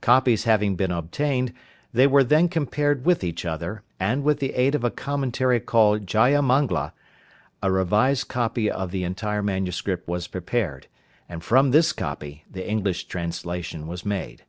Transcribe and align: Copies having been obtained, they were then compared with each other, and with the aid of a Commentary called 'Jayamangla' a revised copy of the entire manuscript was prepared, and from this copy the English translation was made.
Copies 0.00 0.44
having 0.44 0.76
been 0.76 0.90
obtained, 0.90 1.52
they 1.92 2.06
were 2.06 2.24
then 2.24 2.48
compared 2.48 3.04
with 3.04 3.22
each 3.22 3.44
other, 3.44 3.82
and 4.00 4.24
with 4.24 4.40
the 4.40 4.54
aid 4.54 4.74
of 4.74 4.82
a 4.82 4.90
Commentary 4.90 5.60
called 5.60 6.06
'Jayamangla' 6.06 6.92
a 7.62 7.70
revised 7.70 8.26
copy 8.28 8.70
of 8.70 8.92
the 8.92 9.04
entire 9.04 9.42
manuscript 9.42 10.08
was 10.08 10.26
prepared, 10.26 10.86
and 11.28 11.44
from 11.44 11.70
this 11.70 11.92
copy 11.92 12.46
the 12.50 12.66
English 12.66 13.08
translation 13.08 13.86
was 13.86 14.06
made. 14.06 14.44